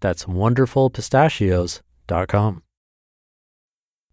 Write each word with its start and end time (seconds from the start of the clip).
That's 0.00 0.24
wonderfulpistachios.com. 0.24 2.62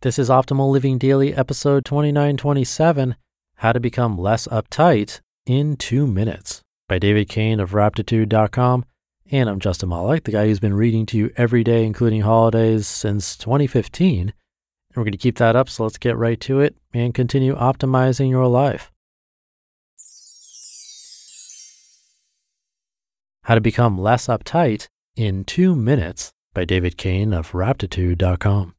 This 0.01 0.19
is 0.19 0.29
Optimal 0.29 0.69
Living 0.69 0.99
Daily, 0.99 1.33
episode 1.33 1.85
2927 1.85 3.15
How 3.55 3.71
to 3.71 3.79
Become 3.79 4.17
Less 4.17 4.47
Uptight 4.47 5.21
in 5.45 5.77
Two 5.77 6.05
Minutes 6.05 6.61
by 6.87 6.99
David 6.99 7.29
Cain 7.29 7.59
of 7.59 7.71
Raptitude.com. 7.71 8.85
And 9.31 9.49
I'm 9.49 9.59
Justin 9.59 9.89
Malik, 9.89 10.25
the 10.25 10.31
guy 10.31 10.45
who's 10.45 10.59
been 10.59 10.75
reading 10.75 11.07
to 11.07 11.17
you 11.17 11.31
every 11.35 11.63
day, 11.63 11.83
including 11.85 12.21
holidays, 12.21 12.87
since 12.87 13.35
2015. 13.37 14.21
And 14.21 14.33
we're 14.95 15.03
going 15.03 15.11
to 15.13 15.17
keep 15.17 15.37
that 15.37 15.55
up, 15.55 15.69
so 15.69 15.81
let's 15.83 15.97
get 15.97 16.15
right 16.15 16.39
to 16.41 16.59
it 16.59 16.75
and 16.93 17.11
continue 17.13 17.55
optimizing 17.55 18.29
your 18.29 18.47
life. 18.47 18.91
How 23.43 23.55
to 23.55 23.61
Become 23.61 23.97
Less 23.97 24.27
Uptight 24.27 24.87
in 25.17 25.43
Two 25.43 25.75
Minutes 25.75 26.31
by 26.53 26.63
David 26.63 26.95
Cain 26.95 27.33
of 27.33 27.51
Raptitude.com. 27.51 28.75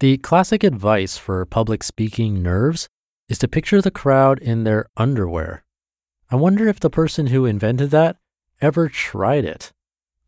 The 0.00 0.16
classic 0.18 0.64
advice 0.64 1.16
for 1.18 1.44
public 1.44 1.82
speaking 1.82 2.42
nerves 2.42 2.88
is 3.28 3.38
to 3.38 3.48
picture 3.48 3.80
the 3.80 3.90
crowd 3.90 4.38
in 4.38 4.64
their 4.64 4.88
underwear. 4.96 5.64
I 6.30 6.36
wonder 6.36 6.66
if 6.66 6.80
the 6.80 6.90
person 6.90 7.28
who 7.28 7.44
invented 7.44 7.90
that 7.90 8.16
ever 8.60 8.88
tried 8.88 9.44
it. 9.44 9.72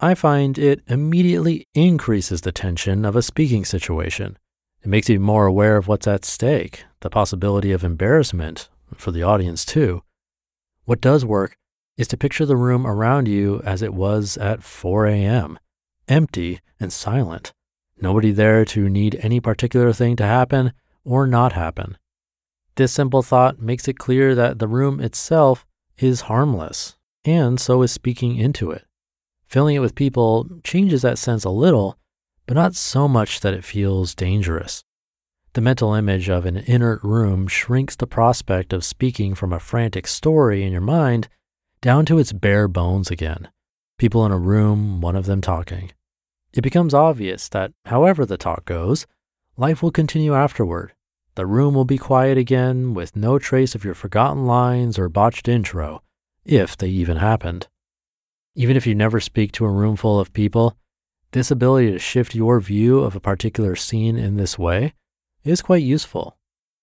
I 0.00 0.14
find 0.14 0.58
it 0.58 0.83
immediately 0.86 1.66
increases 1.74 2.42
the 2.42 2.52
tension 2.52 3.05
of 3.05 3.16
a 3.16 3.22
speaking 3.22 3.64
situation. 3.64 4.39
It 4.83 4.89
makes 4.89 5.08
you 5.08 5.19
more 5.19 5.46
aware 5.46 5.77
of 5.77 5.89
what's 5.89 6.06
at 6.06 6.24
stake, 6.24 6.84
the 7.00 7.11
possibility 7.11 7.72
of 7.72 7.83
embarrassment 7.83 8.69
for 8.94 9.11
the 9.11 9.22
audience, 9.22 9.64
too. 9.64 10.02
What 10.84 11.00
does 11.00 11.24
work 11.24 11.56
is 11.98 12.08
to 12.08 12.16
picture 12.16 12.46
the 12.46 12.56
room 12.56 12.86
around 12.86 13.28
you 13.28 13.60
as 13.64 13.82
it 13.82 13.92
was 13.92 14.38
at 14.38 14.62
4 14.62 15.06
a.m., 15.08 15.58
empty 16.06 16.60
and 16.80 16.92
silent. 16.92 17.52
Nobody 18.00 18.30
there 18.30 18.64
to 18.66 18.88
need 18.88 19.18
any 19.20 19.40
particular 19.40 19.92
thing 19.92 20.14
to 20.16 20.24
happen 20.24 20.72
or 21.05 21.27
not 21.27 21.52
happen. 21.52 21.98
This 22.77 22.92
simple 22.92 23.22
thought 23.22 23.60
makes 23.60 23.88
it 23.88 23.98
clear 23.98 24.36
that 24.36 24.60
the 24.60 24.68
room 24.68 25.00
itself 25.00 25.67
is 25.98 26.23
harmless, 26.23 26.96
and 27.24 27.58
so 27.58 27.83
is 27.83 27.90
speaking 27.90 28.36
into 28.36 28.70
it. 28.70 28.84
Filling 29.46 29.74
it 29.74 29.80
with 29.80 29.96
people 29.96 30.46
changes 30.62 31.02
that 31.02 31.18
sense 31.18 31.44
a 31.44 31.50
little, 31.50 31.98
but 32.46 32.55
not 32.55 32.77
so 32.77 33.08
much 33.08 33.40
that 33.40 33.55
it 33.55 33.64
feels 33.64 34.14
dangerous. 34.14 34.84
The 35.55 35.61
mental 35.61 35.94
image 35.94 36.28
of 36.28 36.46
an 36.46 36.58
inert 36.58 37.02
room 37.02 37.48
shrinks 37.48 37.96
the 37.96 38.06
prospect 38.06 38.73
of 38.73 38.84
speaking 38.84 39.34
from 39.34 39.52
a 39.52 39.58
frantic 39.58 40.06
story 40.06 40.62
in 40.62 40.70
your 40.70 40.80
mind 40.80 41.28
down 41.80 42.05
to 42.06 42.18
its 42.18 42.33
bare 42.33 42.68
bones 42.68 43.11
again. 43.11 43.48
People 43.98 44.24
in 44.27 44.33
a 44.33 44.39
room, 44.39 45.00
one 45.00 45.16
of 45.16 45.27
them 45.27 45.40
talking. 45.40 45.92
It 46.52 46.62
becomes 46.62 46.94
obvious 46.94 47.48
that, 47.50 47.72
however 47.86 48.24
the 48.24 48.36
talk 48.36 48.64
goes, 48.64 49.06
life 49.56 49.83
will 49.83 49.90
continue 49.90 50.34
afterward. 50.34 50.92
The 51.34 51.46
room 51.46 51.74
will 51.74 51.84
be 51.84 51.98
quiet 51.98 52.36
again 52.36 52.94
with 52.94 53.14
no 53.14 53.38
trace 53.38 53.74
of 53.74 53.84
your 53.84 53.94
forgotten 53.94 54.44
lines 54.44 54.98
or 54.98 55.08
botched 55.08 55.46
intro, 55.46 56.02
if 56.44 56.77
they 56.77 56.88
even 56.88 57.18
happened. 57.18 57.68
Even 58.55 58.77
if 58.77 58.86
you 58.86 58.94
never 58.94 59.20
speak 59.20 59.52
to 59.52 59.64
a 59.64 59.70
room 59.70 59.94
full 59.94 60.18
of 60.18 60.33
people, 60.33 60.77
this 61.33 61.50
ability 61.50 61.92
to 61.92 61.98
shift 61.98 62.34
your 62.34 62.58
view 62.58 63.00
of 63.00 63.14
a 63.14 63.20
particular 63.20 63.77
scene 63.77 64.17
in 64.17 64.36
this 64.36 64.58
way 64.58 64.94
is 65.44 65.62
quite 65.62 65.83
useful. 65.83 66.36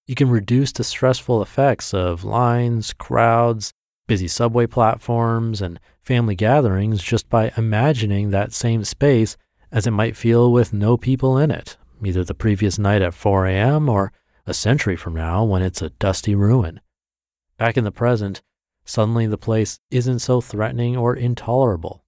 You 0.08 0.16
can 0.16 0.30
reduce 0.30 0.72
the 0.72 0.84
stressful 0.84 1.42
effects 1.42 1.94
of 1.94 2.24
lines, 2.24 2.94
crowds, 2.94 3.74
busy 4.08 4.28
subway 4.28 4.68
platforms, 4.68 5.62
and 5.62 5.80
family 6.02 6.36
gatherings 6.36 7.02
just 7.02 7.30
by 7.30 7.52
imagining 7.58 8.30
that 8.30 8.54
same 8.54 8.84
space 8.84 9.38
as 9.72 9.88
it 9.88 9.92
might 9.92 10.16
feel 10.16 10.52
with 10.52 10.74
no 10.74 10.98
people 10.98 11.38
in 11.38 11.52
it, 11.52 11.78
either 12.04 12.24
the 12.24 12.34
previous 12.34 12.78
night 12.78 13.02
at 13.02 13.14
4 13.14 13.48
a.m. 13.48 13.90
or 13.90 14.12
a 14.46 14.54
century 14.54 14.96
from 14.96 15.16
now 15.16 15.44
when 15.44 15.62
it's 15.62 15.82
a 15.82 15.90
dusty 15.90 16.36
ruin. 16.36 16.80
Back 17.58 17.78
in 17.78 17.84
the 17.84 17.92
present, 17.92 18.42
suddenly 18.86 19.26
the 19.26 19.38
place 19.38 19.80
isn't 19.90 20.20
so 20.20 20.42
threatening 20.42 20.96
or 20.96 21.16
intolerable. 21.16 22.04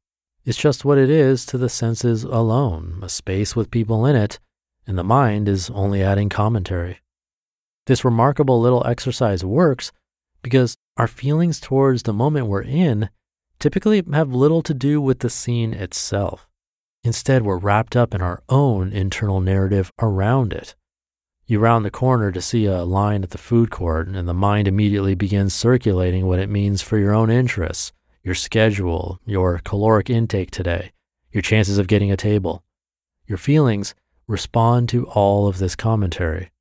It's 0.46 0.58
just 0.58 0.86
what 0.86 0.98
it 0.98 1.10
is 1.10 1.46
to 1.48 1.58
the 1.58 1.68
senses 1.68 2.24
alone, 2.24 3.00
a 3.02 3.10
space 3.10 3.56
with 3.56 3.72
people 3.72 4.06
in 4.06 4.16
it, 4.16 4.40
and 4.86 4.98
the 4.98 5.04
mind 5.04 5.50
is 5.50 5.70
only 5.72 6.02
adding 6.02 6.30
commentary. 6.30 7.00
This 7.86 8.06
remarkable 8.06 8.62
little 8.62 8.86
exercise 8.86 9.44
works 9.44 9.92
because 10.42 10.78
our 10.98 11.08
feelings 11.08 11.60
towards 11.60 12.04
the 12.04 12.14
moment 12.14 12.48
we're 12.48 12.64
in 12.64 13.10
typically 13.60 14.04
have 14.12 14.34
little 14.34 14.62
to 14.64 14.74
do 14.74 15.00
with 15.00 15.20
the 15.20 15.30
scene 15.30 15.74
itself. 15.74 16.48
Instead, 17.04 17.44
we're 17.44 17.58
wrapped 17.58 17.96
up 17.96 18.14
in 18.14 18.22
our 18.22 18.44
own 18.50 18.92
internal 18.92 19.40
narrative 19.40 19.92
around 20.00 20.54
it. 20.54 20.76
You 21.46 21.60
round 21.60 21.86
the 21.86 21.92
corner 21.92 22.32
to 22.32 22.42
see 22.42 22.66
a 22.66 22.84
line 22.84 23.24
at 23.24 23.30
the 23.30 23.38
food 23.38 23.72
court, 23.72 24.10
and 24.10 24.28
the 24.28 24.34
mind 24.34 24.68
immediately 24.68 25.16
begins 25.16 25.54
circulating 25.54 26.26
what 26.26 26.40
it 26.40 26.50
means 26.50 26.82
for 26.82 26.98
your 26.98 27.14
own 27.14 27.30
interests, 27.30 27.94
your 28.24 28.36
schedule, 28.36 29.22
your 29.26 29.62
caloric 29.64 30.10
intake 30.10 30.52
today, 30.52 30.92
your 31.32 31.42
chances 31.42 31.78
of 31.78 31.88
getting 31.88 32.12
a 32.12 32.18
table. 32.18 32.64
Your 33.28 33.38
feelings 33.38 33.96
respond 34.28 34.90
to 34.90 35.08
all 35.08 35.48
of 35.48 35.60
this 35.60 35.76
commentary. 35.76 36.52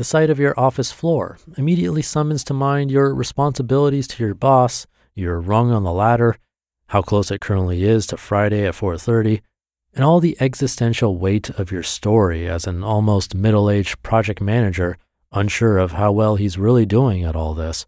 The 0.00 0.04
sight 0.04 0.30
of 0.30 0.38
your 0.38 0.58
office 0.58 0.90
floor 0.90 1.36
immediately 1.58 2.00
summons 2.00 2.42
to 2.44 2.54
mind 2.54 2.90
your 2.90 3.14
responsibilities 3.14 4.08
to 4.08 4.24
your 4.24 4.32
boss, 4.32 4.86
your 5.14 5.38
rung 5.38 5.72
on 5.72 5.82
the 5.82 5.92
ladder, 5.92 6.38
how 6.86 7.02
close 7.02 7.30
it 7.30 7.42
currently 7.42 7.84
is 7.84 8.06
to 8.06 8.16
Friday 8.16 8.66
at 8.66 8.74
4:30, 8.74 9.42
and 9.92 10.02
all 10.02 10.18
the 10.18 10.38
existential 10.40 11.18
weight 11.18 11.50
of 11.50 11.70
your 11.70 11.82
story 11.82 12.48
as 12.48 12.66
an 12.66 12.82
almost 12.82 13.34
middle-aged 13.34 14.02
project 14.02 14.40
manager 14.40 14.96
unsure 15.32 15.76
of 15.76 15.92
how 15.92 16.12
well 16.12 16.36
he's 16.36 16.56
really 16.56 16.86
doing 16.86 17.22
at 17.22 17.36
all 17.36 17.52
this. 17.52 17.84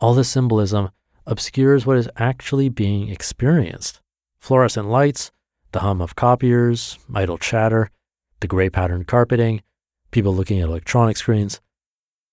All 0.00 0.14
this 0.14 0.30
symbolism 0.30 0.88
obscures 1.26 1.84
what 1.84 1.98
is 1.98 2.08
actually 2.16 2.70
being 2.70 3.10
experienced. 3.10 4.00
Fluorescent 4.40 4.88
lights, 4.88 5.32
the 5.72 5.80
hum 5.80 6.00
of 6.00 6.16
copiers, 6.16 6.98
idle 7.14 7.36
chatter, 7.36 7.90
the 8.40 8.48
gray 8.48 8.70
patterned 8.70 9.06
carpeting, 9.06 9.60
people 10.10 10.34
looking 10.34 10.60
at 10.60 10.68
electronic 10.68 11.16
screens. 11.16 11.60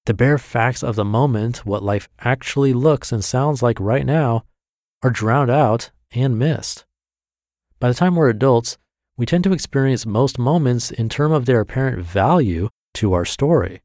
The 0.06 0.14
bare 0.14 0.38
facts 0.38 0.84
of 0.84 0.96
the 0.96 1.06
moment, 1.06 1.66
what 1.66 1.84
life 1.84 2.08
actually 2.20 2.74
looks 2.74 3.12
and 3.12 3.24
sounds 3.24 3.62
like 3.62 3.80
right 3.80 4.06
now, 4.06 4.46
are 5.04 5.10
drowned 5.10 5.52
out 5.52 5.92
and 6.12 6.40
missed. 6.40 6.86
By 7.80 7.90
the 7.90 7.94
time 7.94 8.16
we're 8.16 8.30
adults, 8.30 8.78
we 9.18 9.26
tend 9.26 9.44
to 9.44 9.54
experience 9.54 10.06
most 10.06 10.40
moments 10.40 10.92
in 10.92 11.10
terms 11.10 11.36
of 11.36 11.46
their 11.46 11.60
apparent 11.60 12.06
value 12.06 12.70
to 12.96 13.14
our 13.14 13.26
story. 13.26 13.82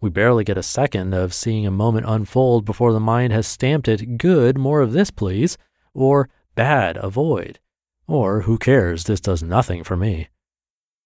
We 0.00 0.10
barely 0.10 0.44
get 0.44 0.58
a 0.58 0.62
second 0.62 1.14
of 1.14 1.32
seeing 1.32 1.66
a 1.66 1.70
moment 1.70 2.06
unfold 2.08 2.64
before 2.64 2.92
the 2.92 3.00
mind 3.00 3.32
has 3.32 3.46
stamped 3.46 3.88
it 3.88 4.18
good, 4.18 4.58
more 4.58 4.80
of 4.80 4.92
this, 4.92 5.10
please, 5.10 5.56
or 5.94 6.28
bad, 6.54 6.96
avoid, 6.96 7.60
or 8.06 8.42
who 8.42 8.58
cares, 8.58 9.04
this 9.04 9.20
does 9.20 9.42
nothing 9.42 9.84
for 9.84 9.96
me. 9.96 10.28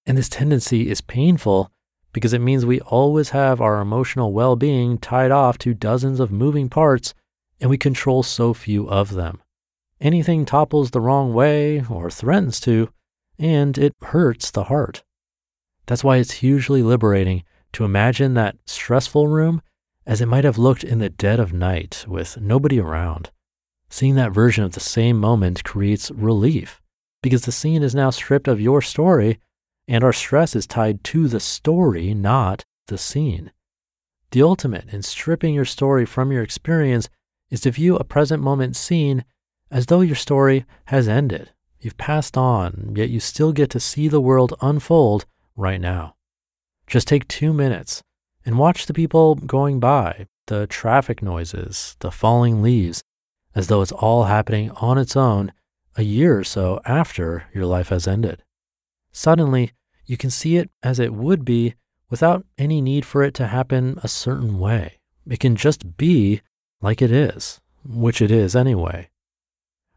And 0.07 0.17
this 0.17 0.29
tendency 0.29 0.91
is 0.91 1.01
painful 1.01 1.71
because 2.13 2.33
it 2.33 2.41
means 2.41 2.65
we 2.65 2.81
always 2.81 3.31
have 3.31 3.61
our 3.61 3.81
emotional 3.81 4.33
well 4.33 4.57
being 4.57 4.99
tied 4.99 5.31
off 5.31 5.59
to 5.59 5.75
dozens 5.75 6.21
of 6.21 6.33
moving 6.33 6.69
parts 6.69 7.15
and 7.61 7.71
we 7.71 7.79
control 7.79 8.23
so 8.23 8.53
few 8.53 8.89
of 8.89 9.15
them. 9.15 9.41
Anything 10.01 10.45
topples 10.45 10.91
the 10.91 11.01
wrong 11.01 11.33
way 11.33 11.83
or 11.89 12.11
threatens 12.11 12.61
to, 12.61 12.91
and 13.39 13.79
it 13.79 13.95
hurts 14.03 14.51
the 14.51 14.65
heart. 14.65 15.03
That's 15.87 16.05
why 16.05 16.19
it's 16.19 16.33
hugely 16.33 16.83
liberating 16.83 17.45
to 17.73 17.85
imagine 17.85 18.35
that 18.35 18.57
stressful 18.67 19.29
room 19.29 19.63
as 20.07 20.21
it 20.21 20.27
might 20.27 20.45
have 20.45 20.59
looked 20.59 20.85
in 20.85 20.99
the 20.99 21.09
dead 21.09 21.41
of 21.41 21.53
night 21.53 22.05
with 22.07 22.41
nobody 22.41 22.79
around. 22.79 23.31
Seeing 23.89 24.15
that 24.17 24.33
version 24.33 24.65
of 24.65 24.73
the 24.73 24.81
same 24.81 25.19
moment 25.19 25.65
creates 25.65 26.11
relief 26.11 26.81
because 27.23 27.43
the 27.43 27.53
scene 27.53 27.83
is 27.83 27.95
now 27.95 28.11
stripped 28.11 28.49
of 28.49 28.61
your 28.61 28.83
story 28.83 29.39
and 29.89 30.03
our 30.03 30.13
stress 30.13 30.57
is 30.57 30.67
tied 30.67 31.03
to 31.05 31.29
the 31.29 31.41
story, 31.41 32.15
not 32.15 32.65
the 32.89 32.99
scene. 32.99 33.53
The 34.31 34.43
ultimate 34.43 34.93
in 34.93 35.03
stripping 35.03 35.55
your 35.55 35.65
story 35.65 36.05
from 36.05 36.33
your 36.33 36.43
experience 36.43 37.09
is 37.51 37.61
to 37.63 37.71
view 37.71 37.97
a 37.97 38.05
present 38.05 38.43
moment 38.43 38.77
scene 38.77 39.25
as 39.71 39.87
though 39.87 40.01
your 40.01 40.17
story 40.17 40.65
has 40.87 41.09
ended. 41.09 41.53
You've 41.81 41.97
passed 41.97 42.37
on, 42.37 42.95
yet 42.97 43.11
you 43.11 43.21
still 43.21 43.53
get 43.53 43.71
to 43.71 43.81
see 43.81 44.09
the 44.09 44.21
world 44.21 44.55
unfold 44.61 45.27
right 45.55 45.81
now. 45.81 46.17
Just 46.87 47.09
take 47.09 47.29
two 47.29 47.53
minutes 47.53 48.03
and 48.45 48.59
watch 48.59 48.87
the 48.87 48.95
people 48.95 49.35
going 49.35 49.81
by, 49.81 50.27
the 50.47 50.67
traffic 50.67 51.23
noises, 51.23 51.97
the 52.01 52.11
falling 52.11 52.63
leaves, 52.63 53.03
as 53.55 53.69
though 53.69 53.83
it's 53.83 53.93
all 53.93 54.25
happening 54.25 54.71
on 54.73 54.99
its 54.99 55.17
own 55.17 55.53
a 55.97 56.03
year 56.03 56.39
or 56.39 56.45
so 56.45 56.81
after 56.85 57.45
your 57.55 57.67
life 57.67 57.89
has 57.89 58.07
ended. 58.07 58.43
Suddenly, 59.17 59.73
you 60.05 60.19
can 60.19 60.29
see 60.29 60.59
it 60.59 60.69
as 60.83 61.01
it 61.01 61.15
would 61.15 61.43
be 61.43 61.75
without 62.11 62.45
any 62.59 62.83
need 62.83 63.07
for 63.07 63.23
it 63.23 63.33
to 63.37 63.47
happen 63.47 63.99
a 64.03 64.09
certain 64.09 64.59
way. 64.59 64.99
It 65.27 65.41
can 65.41 65.57
just 65.57 65.97
be 65.97 66.43
like 66.83 67.01
it 67.01 67.11
is, 67.11 67.63
which 67.83 68.21
it 68.21 68.31
is 68.31 68.55
anyway. 68.55 69.09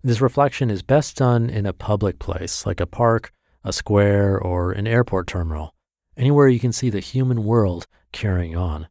This 0.02 0.22
reflection 0.22 0.70
is 0.72 0.84
best 0.84 1.18
done 1.18 1.50
in 1.50 1.66
a 1.66 1.74
public 1.74 2.18
place 2.18 2.66
like 2.66 2.80
a 2.80 2.86
park, 2.86 3.34
a 3.62 3.74
square, 3.74 4.40
or 4.40 4.72
an 4.72 4.88
airport 4.88 5.28
terminal, 5.28 5.76
anywhere 6.16 6.48
you 6.48 6.60
can 6.62 6.72
see 6.72 6.90
the 6.90 7.02
human 7.02 7.44
world 7.44 7.88
carrying 8.14 8.56
on. 8.56 8.88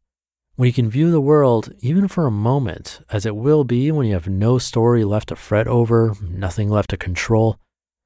When 0.56 0.66
you 0.66 0.74
can 0.74 0.90
view 0.90 1.10
the 1.10 1.22
world, 1.22 1.72
even 1.80 2.06
for 2.06 2.26
a 2.26 2.30
moment, 2.30 3.00
as 3.10 3.24
it 3.24 3.34
will 3.34 3.64
be 3.64 3.90
when 3.90 4.06
you 4.06 4.12
have 4.12 4.28
no 4.28 4.58
story 4.58 5.06
left 5.06 5.30
to 5.30 5.36
fret 5.36 5.66
over, 5.66 6.12
nothing 6.20 6.68
left 6.68 6.90
to 6.90 6.98
control, 6.98 7.58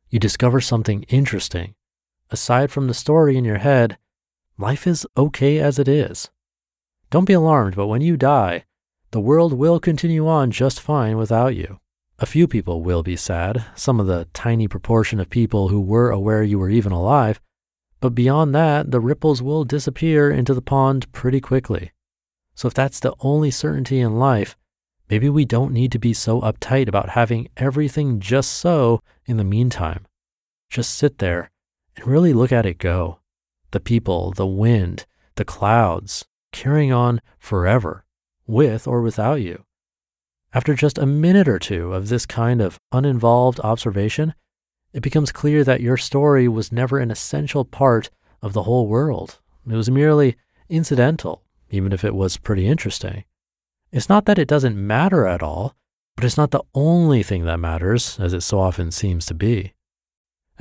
you 0.09 0.21
discover 0.21 0.61
something 0.61 1.03
interesting. 1.09 1.75
Aside 2.33 2.71
from 2.71 2.87
the 2.87 2.95
story 2.95 3.37
in 3.37 3.45
your 3.45 3.59
head, 3.59 3.99
life 4.57 4.87
is 4.87 5.07
okay 5.19 5.59
as 5.59 5.79
it 5.79 5.87
is. 5.87 6.31
Don't 7.11 7.27
be 7.27 7.35
alarmed, 7.35 7.77
but 7.77 7.89
when 7.89 8.01
you 8.01 8.17
die, 8.17 8.65
the 9.11 9.21
world 9.21 9.53
will 9.53 9.79
continue 9.79 10.27
on 10.27 10.51
just 10.51 10.81
fine 10.81 11.19
without 11.19 11.55
you. 11.55 11.79
A 12.19 12.25
few 12.25 12.49
people 12.49 12.83
will 12.83 13.03
be 13.03 13.17
sad, 13.17 13.67
some 13.75 14.01
of 14.01 14.07
the 14.07 14.29
tiny 14.33 14.67
proportion 14.67 15.21
of 15.21 15.29
people 15.29 15.69
who 15.69 15.79
were 15.79 16.11
aware 16.11 16.43
you 16.43 16.59
were 16.59 16.71
even 16.71 16.91
alive, 16.91 17.39
but 18.01 18.15
beyond 18.15 18.55
that, 18.55 18.91
the 18.91 19.01
ripples 19.01 19.43
will 19.43 19.65
disappear 19.65 20.31
into 20.31 20.55
the 20.55 20.63
pond 20.63 21.13
pretty 21.13 21.41
quickly. 21.41 21.93
So 22.55 22.67
if 22.67 22.73
that's 22.73 22.99
the 22.99 23.15
only 23.21 23.51
certainty 23.51 24.01
in 24.01 24.19
life, 24.19 24.57
maybe 25.11 25.29
we 25.29 25.45
don't 25.45 25.75
need 25.75 25.93
to 25.93 25.99
be 25.99 26.15
so 26.15 26.41
uptight 26.41 26.89
about 26.89 27.11
having 27.11 27.49
everything 27.59 28.21
just 28.21 28.53
so 28.53 29.03
in 29.27 29.37
the 29.37 29.45
meantime. 29.45 30.07
Just 30.71 30.95
sit 30.95 31.19
there 31.19 31.52
and 31.97 32.07
really 32.07 32.33
look 32.33 32.53
at 32.53 32.67
it 32.67 32.79
go. 32.79 33.19
The 33.71 33.81
people, 33.81 34.33
the 34.33 34.47
wind, 34.47 35.07
the 35.37 35.45
clouds, 35.45 36.27
carrying 36.53 36.93
on 36.93 37.21
forever, 37.39 38.05
with 38.47 38.87
or 38.87 39.01
without 39.01 39.41
you. 39.41 39.65
After 40.55 40.75
just 40.75 40.99
a 40.99 41.07
minute 41.07 41.49
or 41.49 41.59
two 41.59 41.95
of 41.95 42.09
this 42.09 42.27
kind 42.27 42.61
of 42.61 42.79
uninvolved 42.93 43.61
observation, 43.61 44.35
it 44.93 45.03
becomes 45.03 45.33
clear 45.33 45.65
that 45.65 45.81
your 45.81 45.97
story 45.97 46.47
was 46.47 46.71
never 46.71 46.99
an 46.99 47.11
essential 47.11 47.65
part 47.65 48.11
of 48.43 48.53
the 48.53 48.65
whole 48.65 48.87
world. 48.87 49.39
It 49.67 49.75
was 49.75 49.91
merely 49.91 50.37
incidental, 50.69 51.43
even 51.71 51.93
if 51.93 52.05
it 52.05 52.15
was 52.15 52.37
pretty 52.37 52.67
interesting. 52.67 53.25
It's 53.91 54.09
not 54.09 54.27
that 54.27 54.39
it 54.39 54.49
doesn't 54.49 54.77
matter 54.77 55.27
at 55.27 55.43
all, 55.43 55.75
but 56.17 56.25
it's 56.25 56.37
not 56.37 56.51
the 56.51 56.65
only 56.75 57.23
thing 57.23 57.45
that 57.45 57.59
matters, 57.59 58.19
as 58.21 58.35
it 58.35 58.43
so 58.43 58.61
often 58.61 58.91
seems 58.91 59.25
to 59.27 59.35
be. 59.35 59.73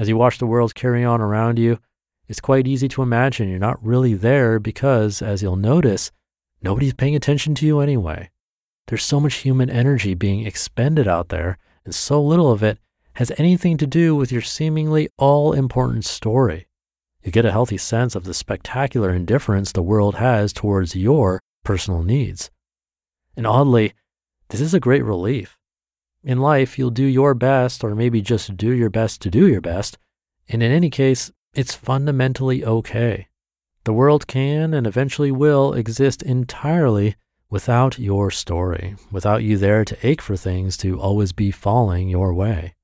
As 0.01 0.09
you 0.09 0.17
watch 0.17 0.39
the 0.39 0.47
world 0.47 0.73
carry 0.73 1.05
on 1.05 1.21
around 1.21 1.59
you, 1.59 1.77
it's 2.27 2.41
quite 2.41 2.65
easy 2.65 2.87
to 2.87 3.03
imagine 3.03 3.49
you're 3.49 3.59
not 3.59 3.85
really 3.85 4.15
there 4.15 4.59
because, 4.59 5.21
as 5.21 5.43
you'll 5.43 5.55
notice, 5.55 6.11
nobody's 6.59 6.95
paying 6.95 7.15
attention 7.15 7.53
to 7.53 7.67
you 7.67 7.81
anyway. 7.81 8.31
There's 8.87 9.03
so 9.03 9.19
much 9.19 9.35
human 9.35 9.69
energy 9.69 10.15
being 10.15 10.43
expended 10.43 11.07
out 11.07 11.29
there, 11.29 11.59
and 11.85 11.93
so 11.93 12.19
little 12.19 12.51
of 12.51 12.63
it 12.63 12.79
has 13.13 13.31
anything 13.37 13.77
to 13.77 13.85
do 13.85 14.15
with 14.15 14.31
your 14.31 14.41
seemingly 14.41 15.07
all 15.19 15.53
important 15.53 16.03
story. 16.03 16.65
You 17.21 17.31
get 17.31 17.45
a 17.45 17.51
healthy 17.51 17.77
sense 17.77 18.15
of 18.15 18.23
the 18.23 18.33
spectacular 18.33 19.13
indifference 19.13 19.71
the 19.71 19.83
world 19.83 20.15
has 20.15 20.51
towards 20.51 20.95
your 20.95 21.43
personal 21.63 22.01
needs. 22.01 22.49
And 23.37 23.45
oddly, 23.45 23.93
this 24.49 24.61
is 24.61 24.73
a 24.73 24.79
great 24.79 25.05
relief. 25.05 25.59
In 26.23 26.39
life, 26.39 26.77
you'll 26.77 26.91
do 26.91 27.05
your 27.05 27.33
best, 27.33 27.83
or 27.83 27.95
maybe 27.95 28.21
just 28.21 28.55
do 28.55 28.71
your 28.71 28.89
best 28.89 29.21
to 29.21 29.31
do 29.31 29.47
your 29.47 29.61
best. 29.61 29.97
And 30.47 30.61
in 30.61 30.71
any 30.71 30.89
case, 30.89 31.31
it's 31.53 31.73
fundamentally 31.73 32.63
okay. 32.63 33.27
The 33.85 33.93
world 33.93 34.27
can 34.27 34.73
and 34.73 34.85
eventually 34.85 35.31
will 35.31 35.73
exist 35.73 36.21
entirely 36.21 37.15
without 37.49 37.97
your 37.97 38.29
story, 38.29 38.95
without 39.11 39.43
you 39.43 39.57
there 39.57 39.83
to 39.83 40.07
ache 40.07 40.21
for 40.21 40.37
things 40.37 40.77
to 40.77 40.99
always 40.99 41.33
be 41.33 41.49
falling 41.49 42.07
your 42.07 42.33
way. 42.33 42.75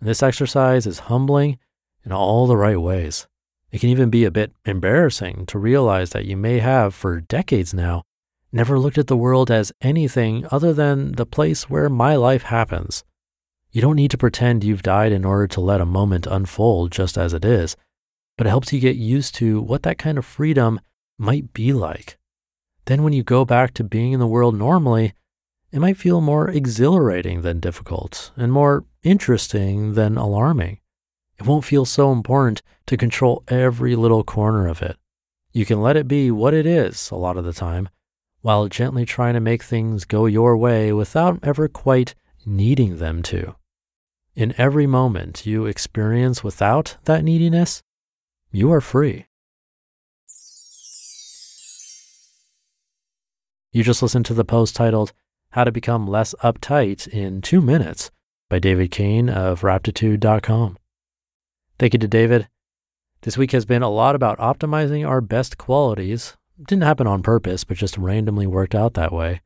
This 0.00 0.22
exercise 0.22 0.86
is 0.86 1.10
humbling 1.10 1.58
in 2.04 2.12
all 2.12 2.46
the 2.46 2.56
right 2.56 2.80
ways. 2.80 3.26
It 3.70 3.80
can 3.80 3.90
even 3.90 4.08
be 4.08 4.24
a 4.24 4.30
bit 4.30 4.52
embarrassing 4.64 5.46
to 5.46 5.58
realize 5.58 6.10
that 6.10 6.24
you 6.24 6.36
may 6.36 6.60
have, 6.60 6.94
for 6.94 7.20
decades 7.20 7.74
now, 7.74 8.04
never 8.54 8.78
looked 8.78 8.98
at 8.98 9.08
the 9.08 9.16
world 9.16 9.50
as 9.50 9.72
anything 9.80 10.46
other 10.50 10.72
than 10.72 11.12
the 11.12 11.26
place 11.26 11.68
where 11.68 11.88
my 11.88 12.14
life 12.14 12.44
happens. 12.44 13.02
You 13.72 13.82
don't 13.82 13.96
need 13.96 14.12
to 14.12 14.18
pretend 14.18 14.62
you've 14.62 14.82
died 14.82 15.10
in 15.10 15.24
order 15.24 15.48
to 15.48 15.60
let 15.60 15.80
a 15.80 15.86
moment 15.86 16.28
unfold 16.28 16.92
just 16.92 17.18
as 17.18 17.34
it 17.34 17.44
is, 17.44 17.76
but 18.38 18.46
it 18.46 18.50
helps 18.50 18.72
you 18.72 18.78
get 18.78 18.94
used 18.94 19.34
to 19.36 19.60
what 19.60 19.82
that 19.82 19.98
kind 19.98 20.16
of 20.16 20.24
freedom 20.24 20.80
might 21.18 21.52
be 21.52 21.72
like. 21.72 22.16
Then, 22.84 23.02
when 23.02 23.12
you 23.12 23.24
go 23.24 23.44
back 23.44 23.74
to 23.74 23.84
being 23.84 24.12
in 24.12 24.20
the 24.20 24.26
world 24.26 24.56
normally, 24.56 25.14
it 25.72 25.80
might 25.80 25.96
feel 25.96 26.20
more 26.20 26.48
exhilarating 26.48 27.42
than 27.42 27.58
difficult 27.58 28.30
and 28.36 28.52
more 28.52 28.84
interesting 29.02 29.94
than 29.94 30.16
alarming. 30.16 30.78
It 31.38 31.46
won't 31.46 31.64
feel 31.64 31.84
so 31.84 32.12
important 32.12 32.62
to 32.86 32.96
control 32.96 33.42
every 33.48 33.96
little 33.96 34.22
corner 34.22 34.68
of 34.68 34.80
it. 34.80 34.96
You 35.52 35.66
can 35.66 35.80
let 35.82 35.96
it 35.96 36.06
be 36.06 36.30
what 36.30 36.54
it 36.54 36.66
is 36.66 37.10
a 37.10 37.16
lot 37.16 37.36
of 37.36 37.44
the 37.44 37.52
time, 37.52 37.88
while 38.44 38.68
gently 38.68 39.06
trying 39.06 39.32
to 39.32 39.40
make 39.40 39.62
things 39.62 40.04
go 40.04 40.26
your 40.26 40.54
way 40.54 40.92
without 40.92 41.38
ever 41.42 41.66
quite 41.66 42.14
needing 42.44 42.98
them 42.98 43.22
to. 43.22 43.54
In 44.34 44.52
every 44.58 44.86
moment 44.86 45.46
you 45.46 45.64
experience 45.64 46.44
without 46.44 46.98
that 47.04 47.24
neediness, 47.24 47.82
you 48.52 48.70
are 48.70 48.82
free. 48.82 49.24
You 53.72 53.82
just 53.82 54.02
listened 54.02 54.26
to 54.26 54.34
the 54.34 54.44
post 54.44 54.76
titled 54.76 55.14
how 55.52 55.64
to 55.64 55.72
Become 55.72 56.06
Less 56.06 56.34
Uptight 56.42 57.08
in 57.08 57.40
Two 57.40 57.62
Minutes 57.62 58.10
by 58.50 58.58
David 58.58 58.90
Cain 58.90 59.30
of 59.30 59.62
Raptitude.com. 59.62 60.76
Thank 61.78 61.94
you 61.94 61.98
to 61.98 62.08
David. 62.08 62.48
This 63.22 63.38
week 63.38 63.52
has 63.52 63.64
been 63.64 63.82
a 63.82 63.88
lot 63.88 64.14
about 64.14 64.38
optimizing 64.38 65.08
our 65.08 65.22
best 65.22 65.56
qualities. 65.56 66.36
Didn't 66.62 66.84
happen 66.84 67.06
on 67.06 67.22
purpose, 67.22 67.64
but 67.64 67.76
just 67.76 67.98
randomly 67.98 68.46
worked 68.46 68.74
out 68.74 68.94
that 68.94 69.12
way. 69.12 69.40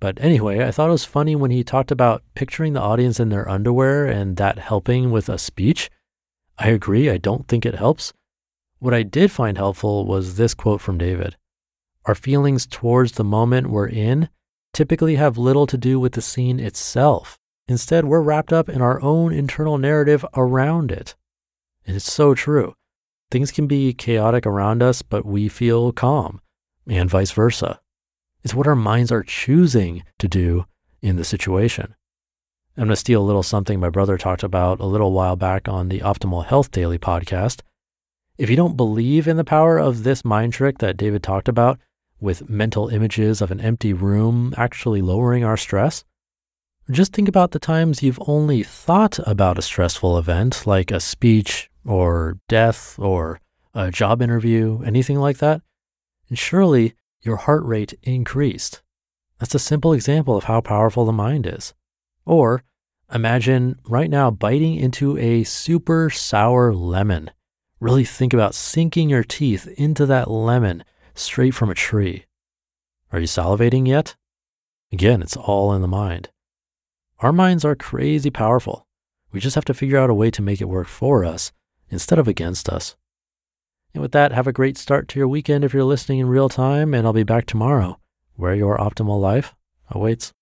But 0.00 0.18
anyway, 0.20 0.64
I 0.64 0.70
thought 0.70 0.88
it 0.88 0.92
was 0.92 1.04
funny 1.04 1.36
when 1.36 1.50
he 1.50 1.62
talked 1.62 1.90
about 1.90 2.22
picturing 2.34 2.72
the 2.72 2.80
audience 2.80 3.20
in 3.20 3.28
their 3.28 3.48
underwear 3.48 4.06
and 4.06 4.36
that 4.36 4.58
helping 4.58 5.10
with 5.10 5.28
a 5.28 5.38
speech. 5.38 5.90
I 6.58 6.68
agree, 6.68 7.10
I 7.10 7.18
don't 7.18 7.48
think 7.48 7.66
it 7.66 7.74
helps. 7.74 8.12
What 8.78 8.94
I 8.94 9.02
did 9.02 9.30
find 9.32 9.58
helpful 9.58 10.06
was 10.06 10.36
this 10.36 10.54
quote 10.54 10.80
from 10.80 10.98
David 10.98 11.36
Our 12.06 12.14
feelings 12.14 12.66
towards 12.66 13.12
the 13.12 13.24
moment 13.24 13.70
we're 13.70 13.88
in 13.88 14.28
typically 14.72 15.16
have 15.16 15.36
little 15.36 15.66
to 15.66 15.76
do 15.76 15.98
with 15.98 16.12
the 16.12 16.22
scene 16.22 16.60
itself. 16.60 17.38
Instead, 17.66 18.04
we're 18.04 18.22
wrapped 18.22 18.52
up 18.52 18.68
in 18.68 18.80
our 18.80 19.02
own 19.02 19.32
internal 19.32 19.76
narrative 19.76 20.24
around 20.34 20.90
it. 20.92 21.16
And 21.86 21.96
it's 21.96 22.10
so 22.10 22.34
true. 22.34 22.74
Things 23.30 23.52
can 23.52 23.66
be 23.66 23.92
chaotic 23.92 24.46
around 24.46 24.82
us, 24.82 25.02
but 25.02 25.26
we 25.26 25.48
feel 25.48 25.92
calm, 25.92 26.40
and 26.86 27.10
vice 27.10 27.30
versa. 27.30 27.80
It's 28.42 28.54
what 28.54 28.66
our 28.66 28.76
minds 28.76 29.12
are 29.12 29.22
choosing 29.22 30.02
to 30.18 30.28
do 30.28 30.64
in 31.02 31.16
the 31.16 31.24
situation. 31.24 31.94
I'm 32.76 32.84
going 32.84 32.90
to 32.90 32.96
steal 32.96 33.20
a 33.20 33.26
little 33.26 33.42
something 33.42 33.80
my 33.80 33.90
brother 33.90 34.16
talked 34.16 34.42
about 34.42 34.80
a 34.80 34.86
little 34.86 35.12
while 35.12 35.36
back 35.36 35.68
on 35.68 35.88
the 35.88 36.00
Optimal 36.00 36.46
Health 36.46 36.70
Daily 36.70 36.98
podcast. 36.98 37.60
If 38.38 38.48
you 38.48 38.56
don't 38.56 38.76
believe 38.76 39.26
in 39.26 39.36
the 39.36 39.44
power 39.44 39.78
of 39.78 40.04
this 40.04 40.24
mind 40.24 40.52
trick 40.52 40.78
that 40.78 40.96
David 40.96 41.22
talked 41.22 41.48
about, 41.48 41.78
with 42.20 42.48
mental 42.48 42.88
images 42.88 43.40
of 43.40 43.50
an 43.50 43.60
empty 43.60 43.92
room 43.92 44.54
actually 44.56 45.02
lowering 45.02 45.44
our 45.44 45.56
stress? 45.56 46.04
Just 46.90 47.12
think 47.12 47.28
about 47.28 47.50
the 47.50 47.58
times 47.58 48.02
you've 48.02 48.18
only 48.26 48.62
thought 48.62 49.18
about 49.26 49.58
a 49.58 49.62
stressful 49.62 50.18
event 50.18 50.66
like 50.66 50.90
a 50.90 51.00
speech 51.00 51.70
or 51.88 52.38
death 52.48 52.98
or 52.98 53.40
a 53.74 53.90
job 53.90 54.20
interview, 54.20 54.82
anything 54.84 55.18
like 55.18 55.38
that, 55.38 55.62
and 56.28 56.38
surely 56.38 56.94
your 57.22 57.36
heart 57.36 57.64
rate 57.64 57.94
increased. 58.02 58.82
That's 59.38 59.54
a 59.54 59.58
simple 59.58 59.92
example 59.92 60.36
of 60.36 60.44
how 60.44 60.60
powerful 60.60 61.06
the 61.06 61.12
mind 61.12 61.46
is. 61.46 61.74
Or 62.26 62.62
imagine 63.12 63.78
right 63.84 64.10
now 64.10 64.30
biting 64.30 64.74
into 64.74 65.16
a 65.16 65.44
super 65.44 66.10
sour 66.10 66.74
lemon. 66.74 67.30
Really 67.80 68.04
think 68.04 68.34
about 68.34 68.54
sinking 68.54 69.08
your 69.08 69.24
teeth 69.24 69.66
into 69.78 70.04
that 70.06 70.30
lemon 70.30 70.84
straight 71.14 71.54
from 71.54 71.70
a 71.70 71.74
tree. 71.74 72.26
Are 73.12 73.20
you 73.20 73.26
salivating 73.26 73.88
yet? 73.88 74.14
Again, 74.92 75.22
it's 75.22 75.36
all 75.36 75.72
in 75.72 75.80
the 75.80 75.88
mind. 75.88 76.30
Our 77.20 77.32
minds 77.32 77.64
are 77.64 77.74
crazy 77.74 78.30
powerful. 78.30 78.86
We 79.32 79.40
just 79.40 79.54
have 79.54 79.64
to 79.66 79.74
figure 79.74 79.98
out 79.98 80.10
a 80.10 80.14
way 80.14 80.30
to 80.32 80.42
make 80.42 80.60
it 80.60 80.68
work 80.68 80.88
for 80.88 81.24
us 81.24 81.52
instead 81.90 82.18
of 82.18 82.28
against 82.28 82.68
us. 82.68 82.96
And 83.94 84.02
with 84.02 84.12
that, 84.12 84.32
have 84.32 84.46
a 84.46 84.52
great 84.52 84.76
start 84.76 85.08
to 85.08 85.18
your 85.18 85.28
weekend 85.28 85.64
if 85.64 85.72
you're 85.72 85.84
listening 85.84 86.18
in 86.18 86.28
real 86.28 86.48
time, 86.48 86.94
and 86.94 87.06
I'll 87.06 87.12
be 87.12 87.22
back 87.22 87.46
tomorrow 87.46 87.98
where 88.34 88.54
your 88.54 88.78
optimal 88.78 89.20
life 89.20 89.54
awaits. 89.90 90.32